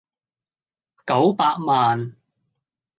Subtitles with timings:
[1.05, 2.15] 九百萬